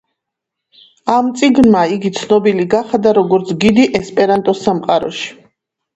ამ 1.15 1.27
წიგნმა 1.41 1.83
იგი 1.97 2.11
ცნობილი 2.21 2.67
გახადა 2.73 3.15
როგორც 3.21 3.55
გიდი 3.65 3.87
ესპერანტოს 4.01 4.65
სამყაროში. 4.69 5.33